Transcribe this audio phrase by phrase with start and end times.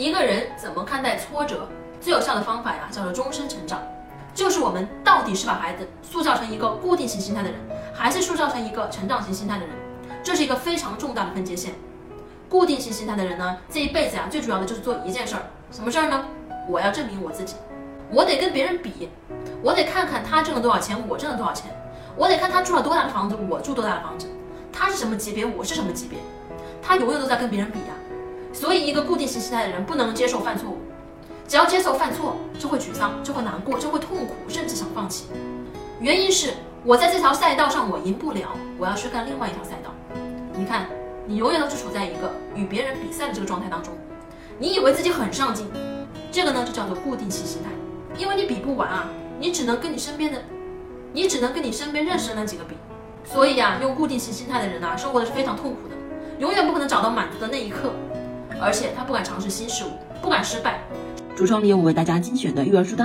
[0.00, 1.68] 一个人怎么看待挫折？
[2.00, 3.78] 最有效的方法呀，叫做终身成长。
[4.32, 7.60] 就是我们到底是把孩子塑造成一个固定型心态的人，
[7.92, 9.76] 还是塑造成一个成长型心态的人？
[10.22, 11.74] 这是一个非常重大的分界线。
[12.48, 16.24] 固定型心态的人呢，这一辈子呀，最主要的就是做一件事儿，什么事儿呢？
[16.66, 17.56] 我要证明我自己，
[18.10, 19.10] 我得跟别人比，
[19.62, 21.66] 我得看看他挣了多少钱，我挣了多少钱，
[22.16, 24.26] 我得看他住了多大的房子，我住多大的房子，
[24.72, 26.18] 他是什么级别，我是什么级别，
[26.80, 27.94] 他永远都在跟别人比呀。
[28.60, 30.76] 所以，一个固定型心态的人不能接受犯错误，
[31.48, 35.28] 只要接受犯错，就会沮丧，就会难过，就会痛苦，甚至想放弃。
[35.98, 36.50] 原因是
[36.84, 39.94] 我在这条赛道上我赢不了，我要去干另外一条赛道。
[40.52, 40.84] 你看，
[41.26, 43.94] 你永远都是处在一个与别人比赛的这个状态当中，
[44.58, 45.66] 你以为自己很上进，
[46.30, 47.70] 这个呢就叫做固定型心态，
[48.20, 50.38] 因为你比不完啊，你只能跟你身边的，
[51.14, 52.74] 你只能跟你身边认识的那几个比。
[53.24, 55.94] 所以呀，用固定型心态的人呢，生活的是非常痛苦的，
[56.38, 57.94] 永远不可能找到满足的那一刻。
[58.60, 60.80] 而且他不敢尝试新事物，不敢失败。
[61.36, 62.98] 橱窗里有我为大家精选的育儿书单。